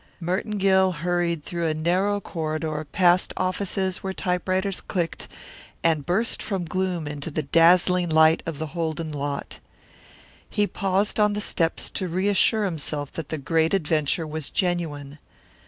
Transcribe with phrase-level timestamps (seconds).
[0.19, 5.27] Merton Gill hurried through a narrow corridor past offices where typewriters clicked
[5.83, 9.59] and burst from gloom into the dazzling light of the Holden lot.
[10.49, 15.19] He paused on the steps to reassure himself that the great adventure was genuine.